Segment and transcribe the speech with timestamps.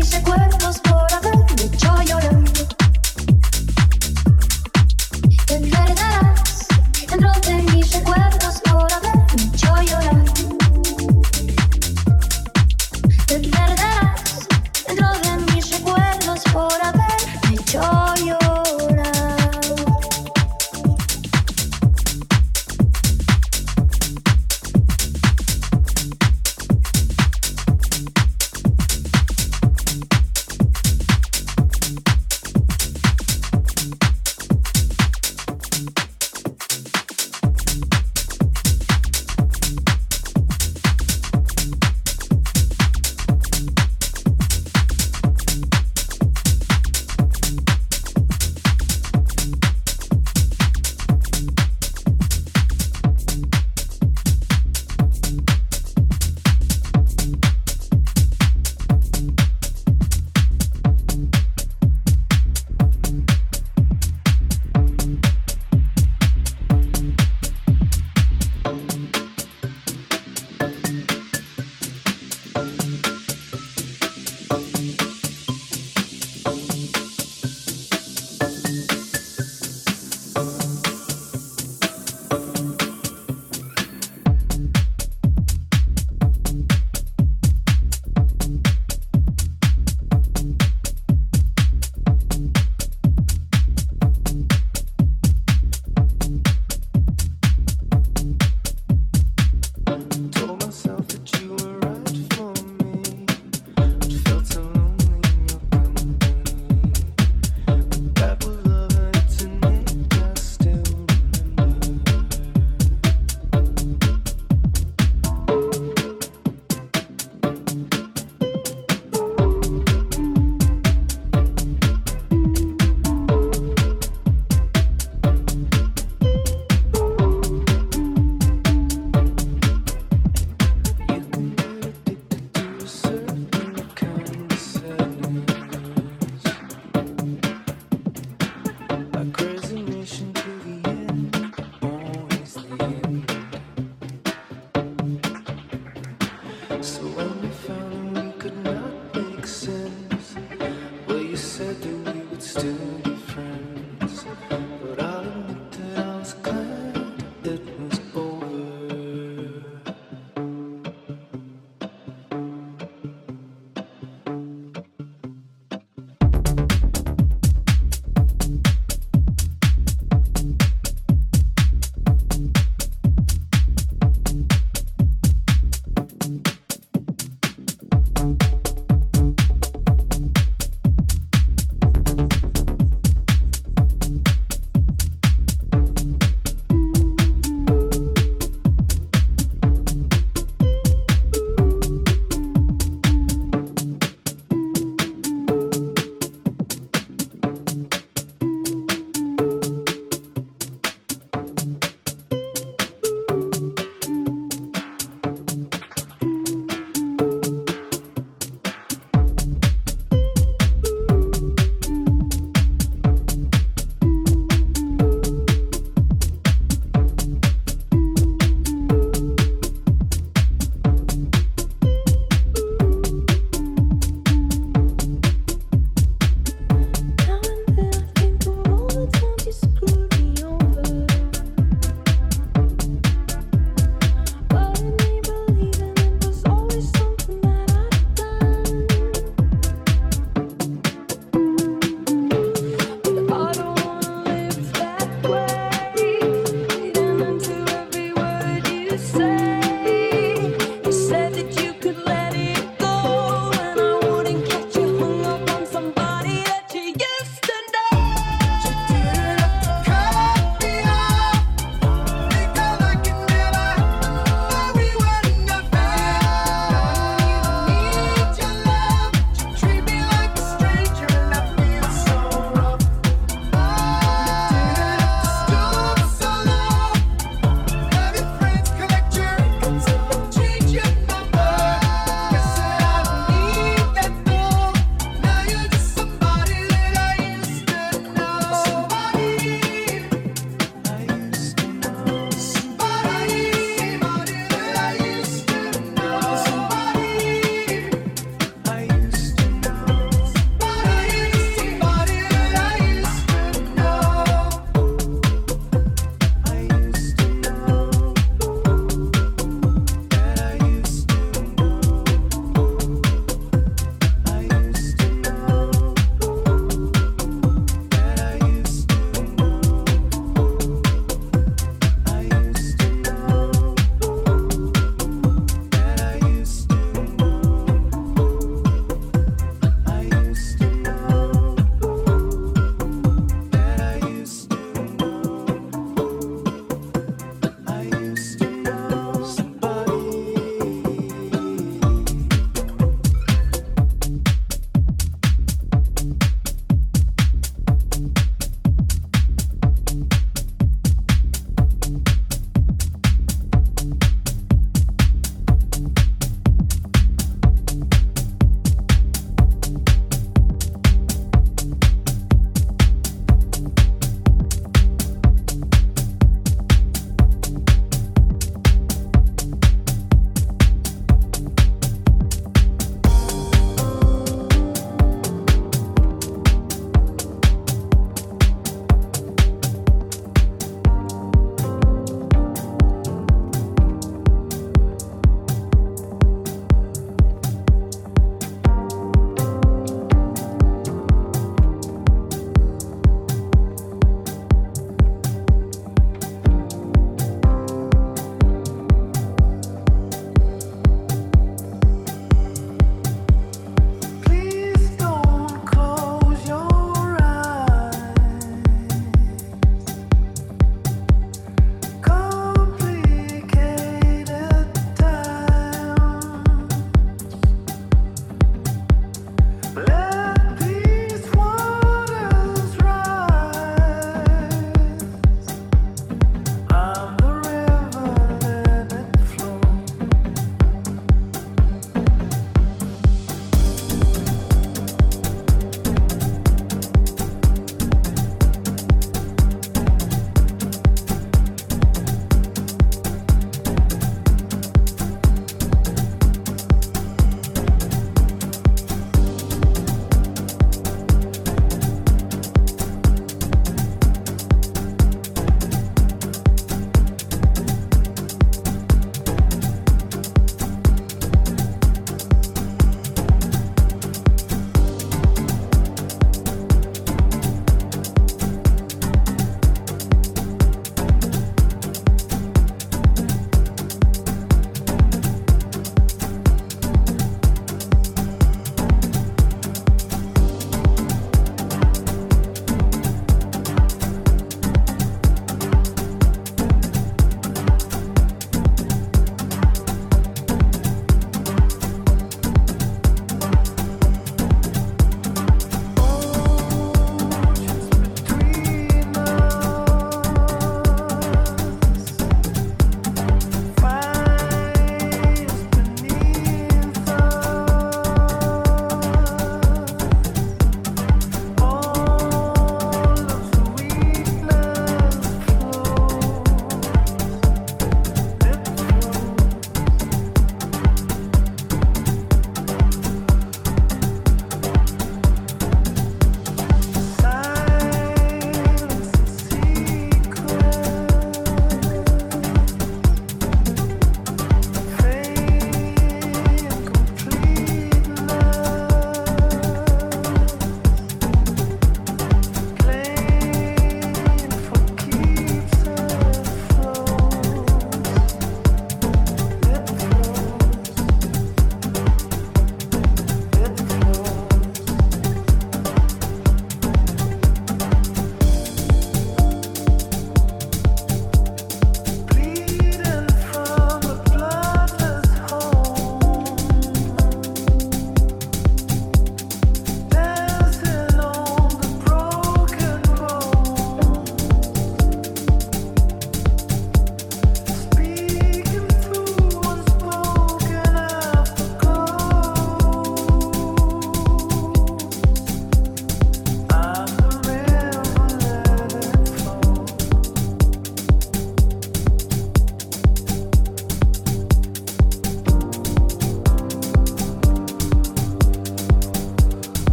[0.00, 0.59] y se cuelga.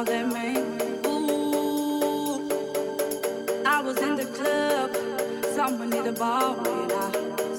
[0.00, 0.56] all that made.
[1.06, 2.48] Ooh,
[3.66, 4.90] I was in the club,
[5.54, 7.08] someone hit a ball when I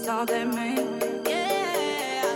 [0.04, 1.00] saw that man.
[1.28, 2.36] Yeah,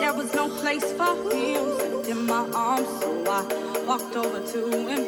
[0.00, 1.64] there was no place for him
[2.12, 3.42] in my arms, so I
[3.86, 5.02] walked over to him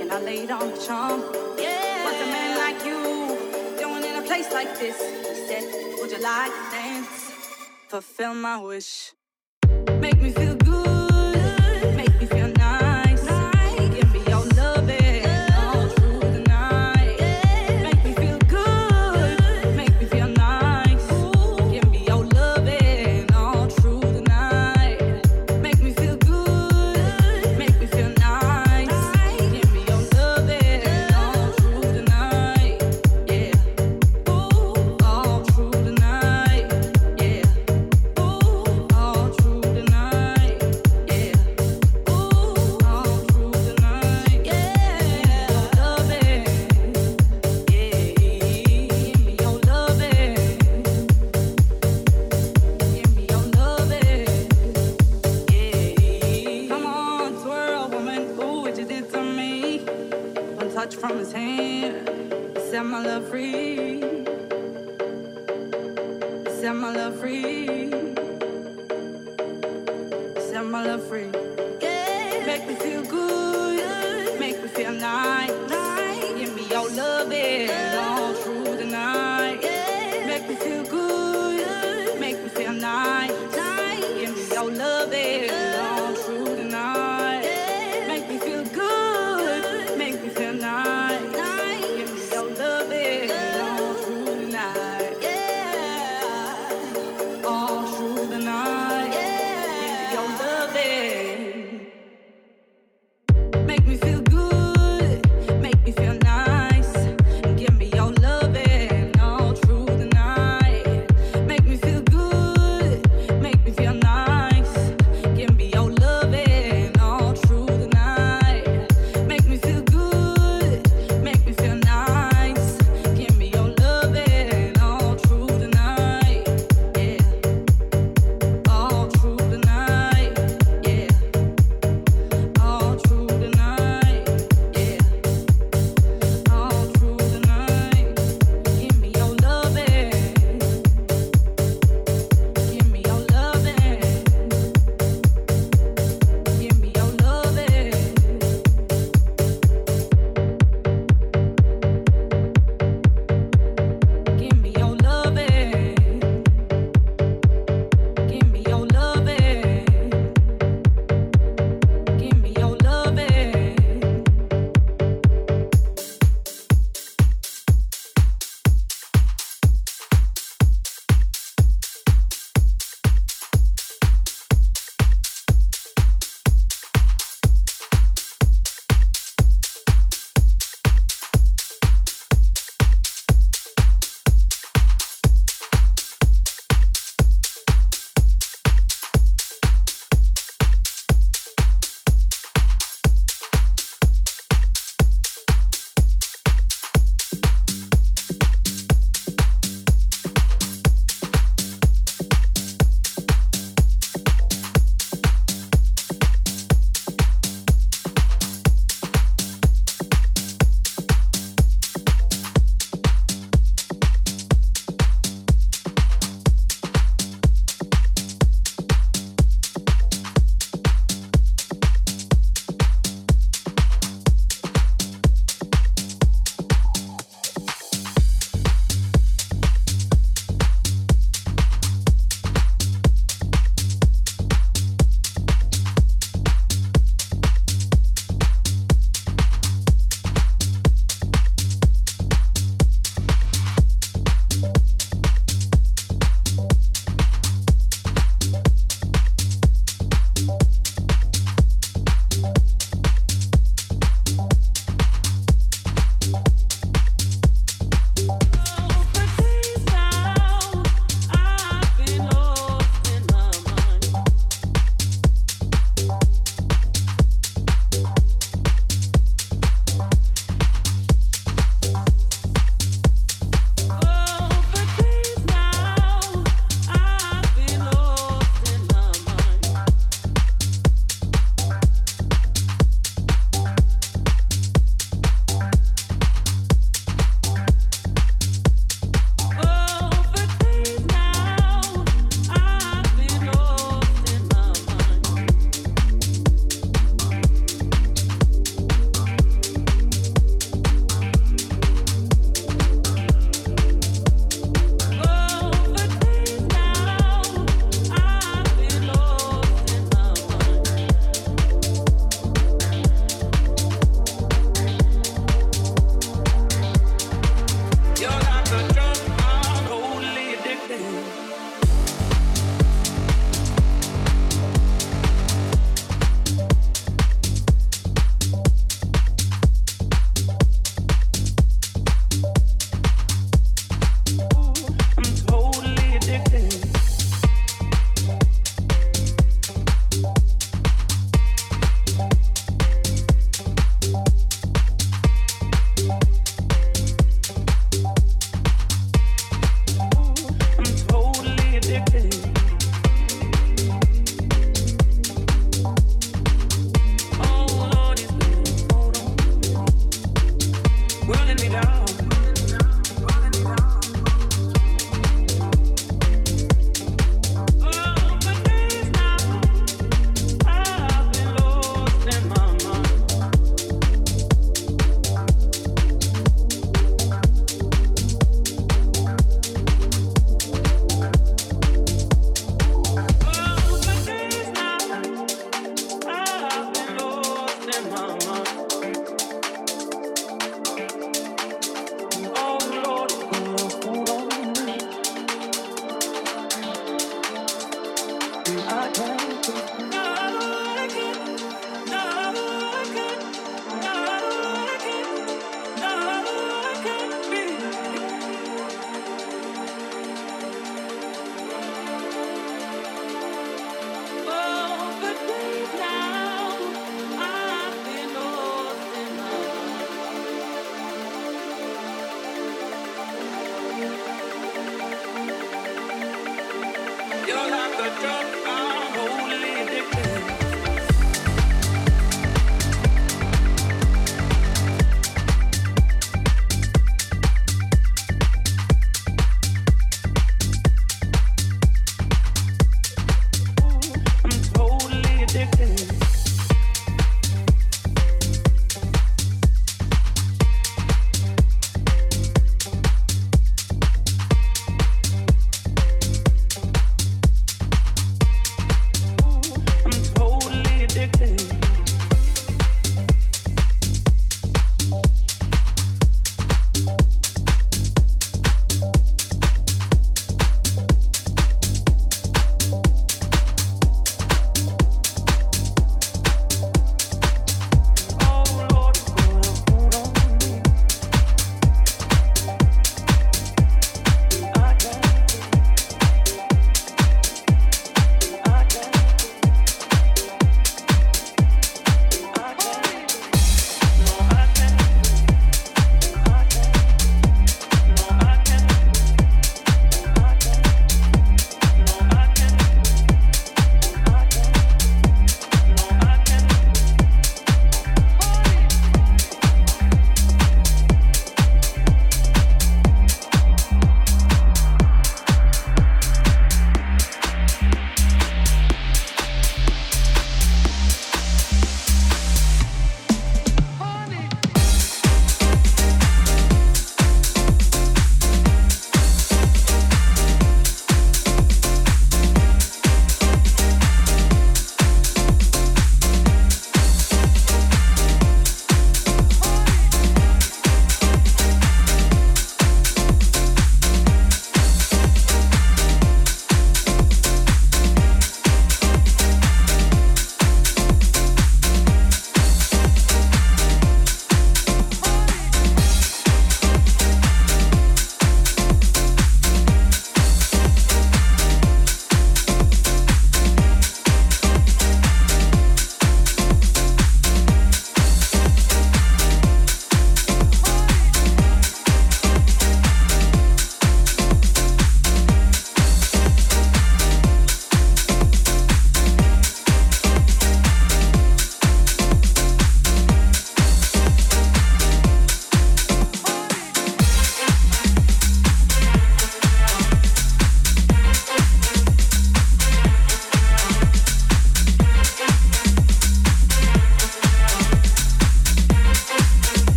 [0.00, 1.20] and I laid on the charm.
[1.56, 3.00] Yeah, but a man like you
[3.78, 4.98] doing in a place like this?
[5.28, 5.64] He said,
[6.00, 7.32] Would you like to dance?
[7.86, 9.12] Fulfill my wish,
[10.00, 10.57] make me feel.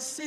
[0.00, 0.18] us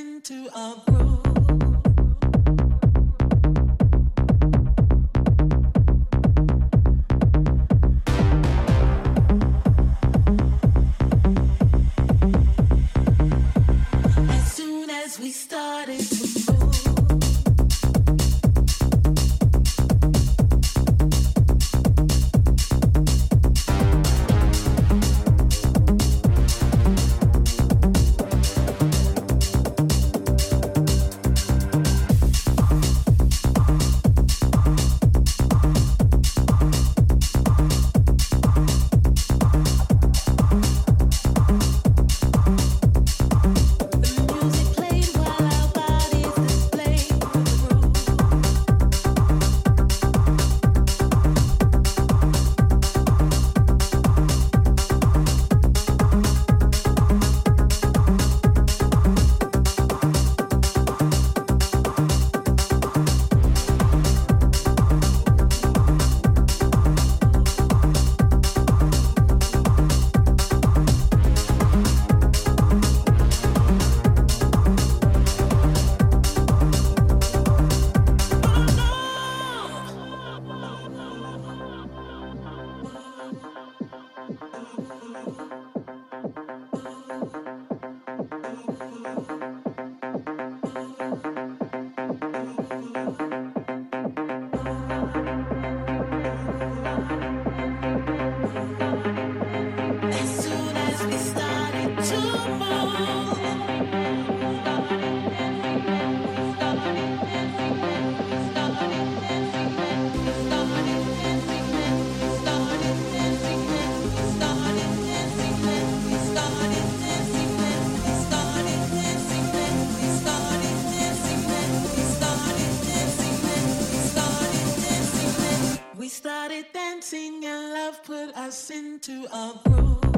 [128.54, 130.13] us into a groove.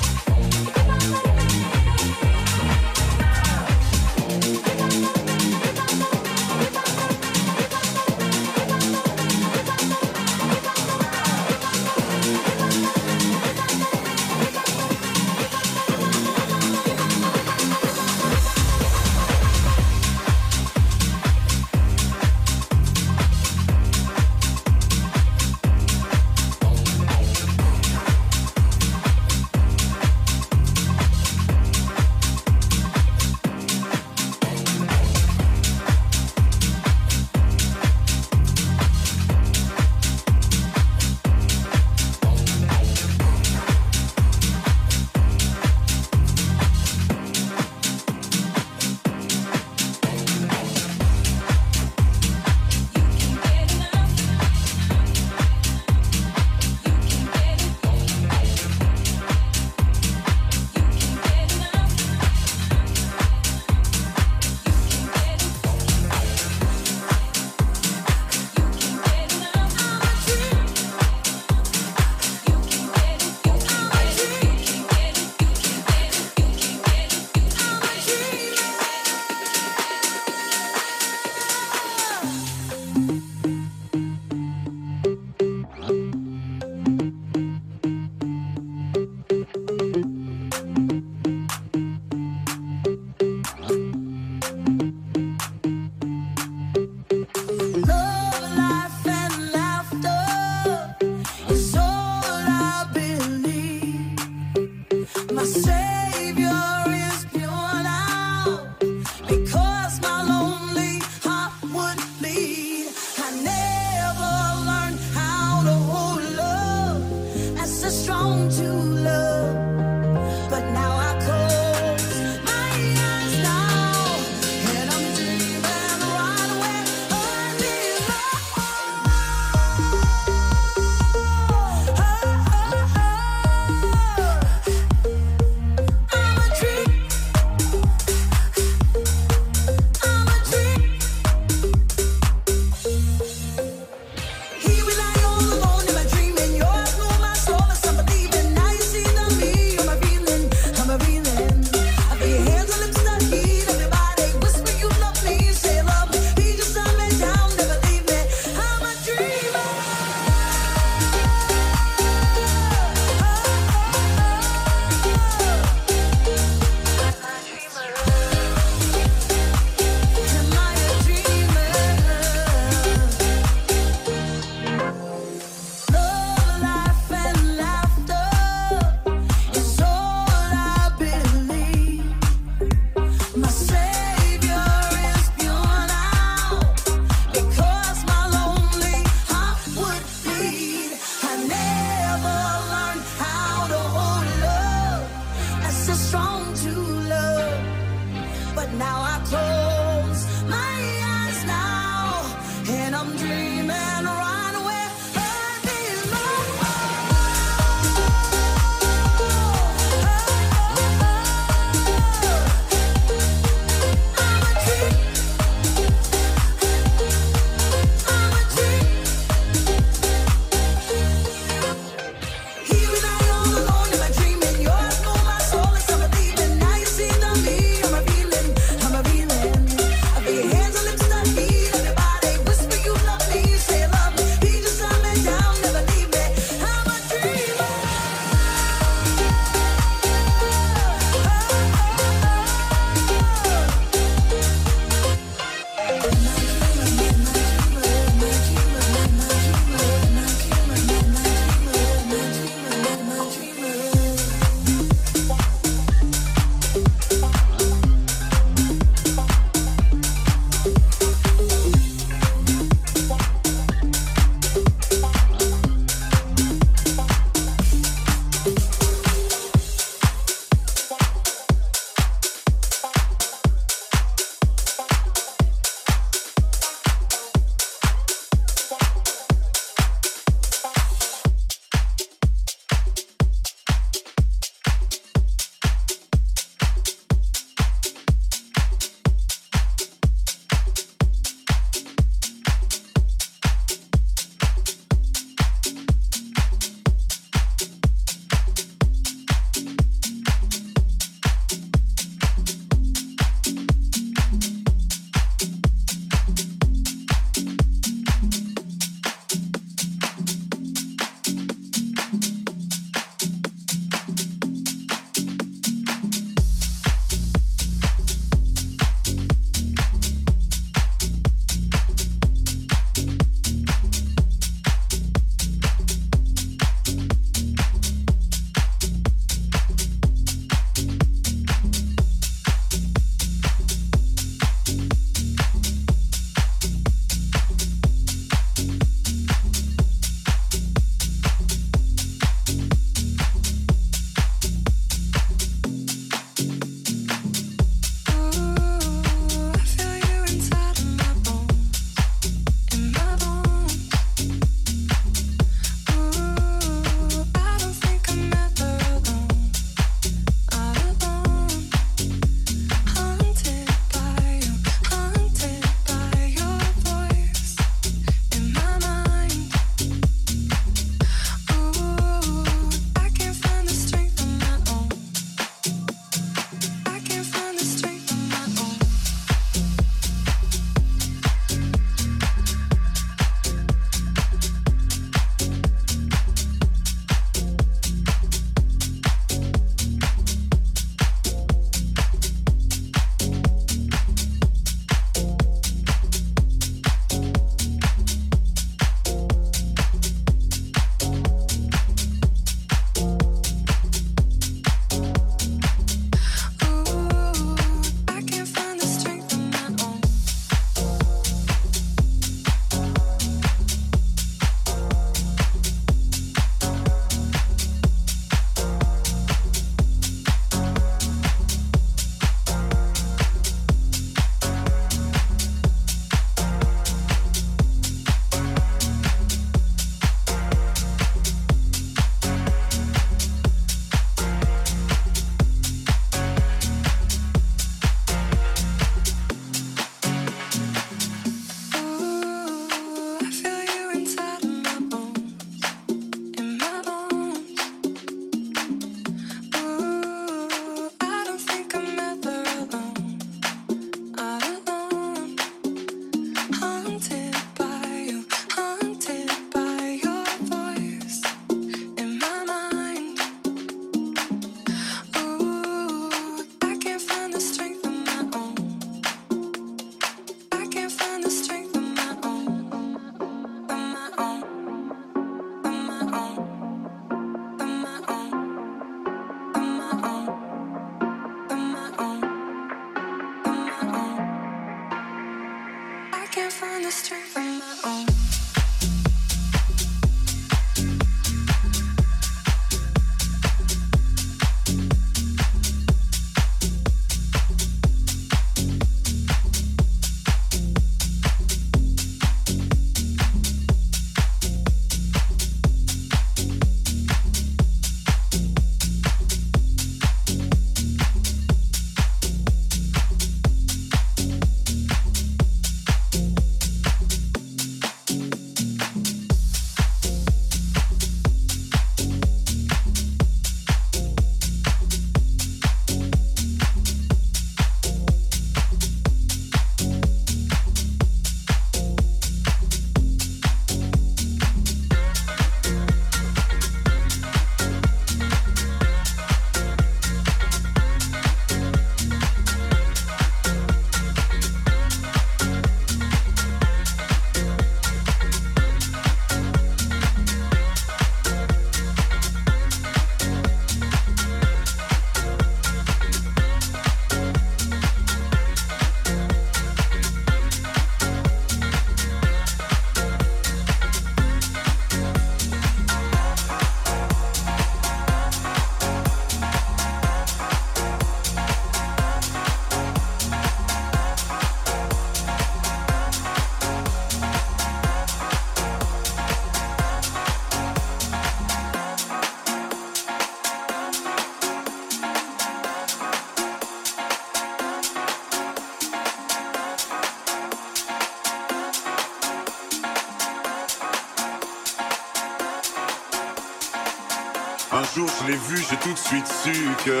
[598.56, 600.00] J'ai tout de suite su que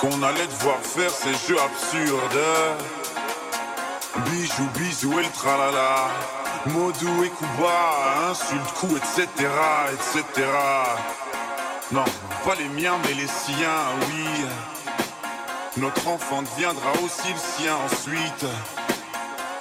[0.00, 2.46] qu'on allait devoir faire ces jeux absurdes.
[4.26, 6.08] Bijou, bisou et le tralala.
[6.66, 9.48] Modou et Kuba, insulte, coup, etc.,
[9.92, 10.46] etc.
[11.90, 12.04] Non,
[12.44, 14.44] pas les miens, mais les siens, oui.
[15.76, 18.46] Notre enfant deviendra aussi le sien ensuite.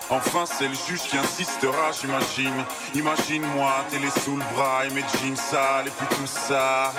[0.10, 2.66] Enfin, c'est le juge qui insistera, j'imagine.
[2.96, 6.92] Imagine-moi, télé sous le bras et mes jeans sales et puis tout ça.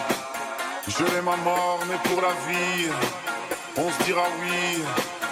[0.99, 2.88] Je l'aime à mort, mais pour la vie,
[3.76, 4.82] on se dira oui.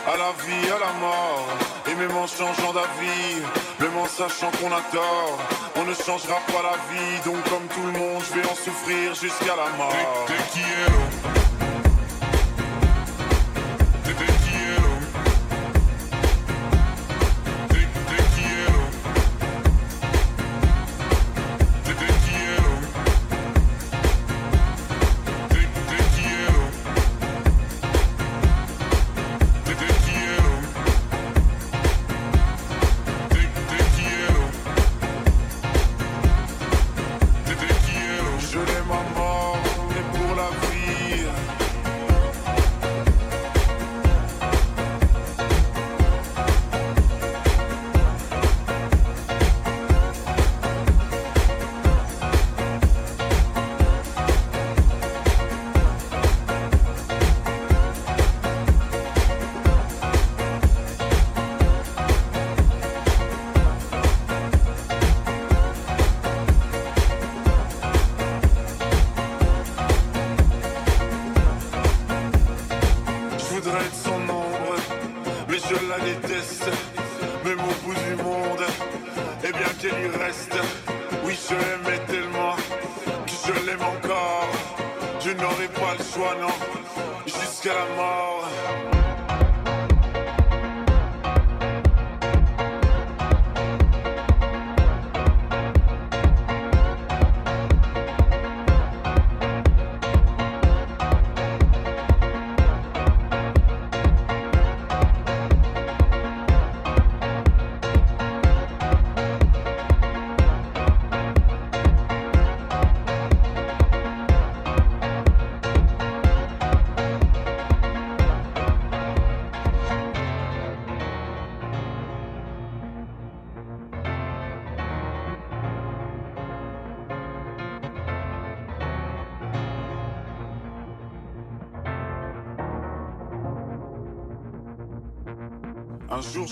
[0.07, 1.49] À la vie, à la mort,
[1.87, 3.43] et même en changeant d'avis,
[3.81, 5.39] même en sachant qu'on a tort,
[5.77, 7.21] on ne changera pas la vie.
[7.27, 9.93] Donc, comme tout le monde, je vais en souffrir jusqu'à la mort.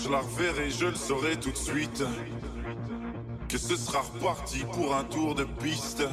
[0.07, 2.03] Je la reverrai, je le saurai tout de suite.
[3.49, 6.03] Que ce sera reparti pour un tour de piste.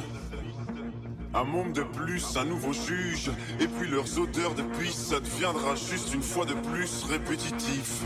[1.33, 5.75] Un monde de plus, un nouveau juge, et puis leurs odeurs de piste, ça deviendra
[5.75, 8.01] juste une fois de plus répétitif.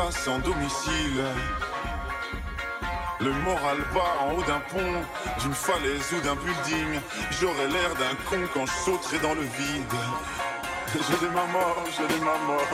[0.00, 1.24] Fois-là, sans domicile.
[3.20, 5.02] Le moral bas en haut d'un pont,
[5.40, 7.00] d'une falaise ou d'un building.
[7.40, 9.94] J'aurais l'air d'un con quand je sauterai dans le vide.
[10.94, 12.72] Je l'ai ma mort, je l'ai ma mort.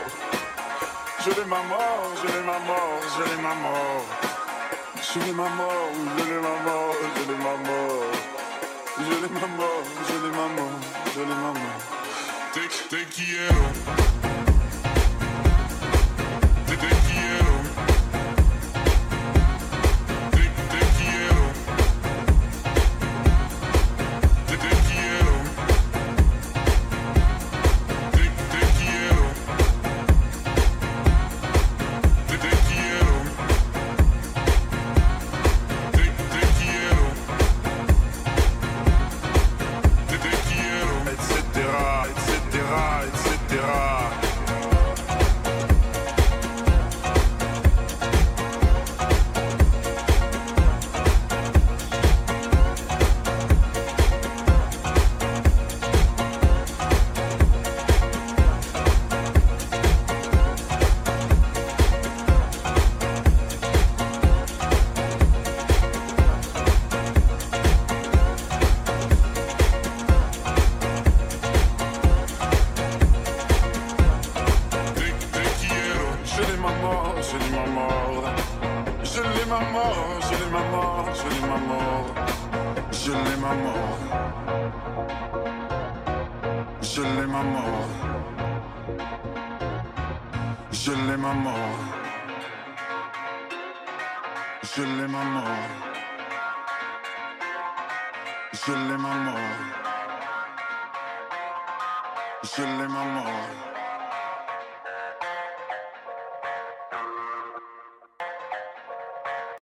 [1.24, 4.06] Je l'ai ma mort, je l'ai ma mort, je l'ai ma mort.
[5.02, 8.12] Je l'ai ma mort, je l'ai ma mort, je l'ai ma mort.
[8.98, 10.78] Je l'ai ma mort, je l'ai ma mort,
[11.14, 11.86] je l'ai ma mort.